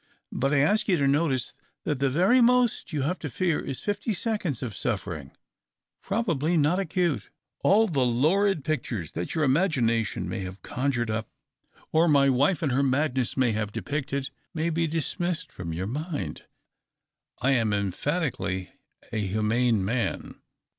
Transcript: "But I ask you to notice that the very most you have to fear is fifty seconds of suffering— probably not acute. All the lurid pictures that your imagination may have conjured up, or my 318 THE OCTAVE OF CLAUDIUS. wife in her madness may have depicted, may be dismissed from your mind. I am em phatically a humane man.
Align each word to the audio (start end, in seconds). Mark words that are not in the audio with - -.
"But 0.31 0.51
I 0.51 0.57
ask 0.61 0.87
you 0.87 0.97
to 0.97 1.07
notice 1.07 1.53
that 1.83 1.99
the 1.99 2.09
very 2.09 2.41
most 2.41 2.91
you 2.91 3.03
have 3.03 3.19
to 3.19 3.29
fear 3.29 3.59
is 3.59 3.81
fifty 3.81 4.15
seconds 4.15 4.63
of 4.63 4.75
suffering— 4.75 5.37
probably 6.01 6.57
not 6.57 6.79
acute. 6.79 7.29
All 7.59 7.85
the 7.85 8.01
lurid 8.03 8.63
pictures 8.63 9.11
that 9.11 9.35
your 9.35 9.43
imagination 9.43 10.27
may 10.27 10.39
have 10.39 10.63
conjured 10.63 11.11
up, 11.11 11.29
or 11.91 12.07
my 12.07 12.25
318 12.29 12.33
THE 12.33 12.33
OCTAVE 12.33 12.33
OF 12.33 12.33
CLAUDIUS. 12.33 12.61
wife 12.63 12.63
in 12.63 12.69
her 12.75 12.89
madness 12.89 13.37
may 13.37 13.51
have 13.51 13.71
depicted, 13.71 14.29
may 14.55 14.69
be 14.71 14.87
dismissed 14.87 15.51
from 15.51 15.71
your 15.71 15.85
mind. 15.87 16.45
I 17.39 17.51
am 17.51 17.71
em 17.71 17.91
phatically 17.91 18.69
a 19.11 19.17
humane 19.19 19.85
man. 19.85 20.41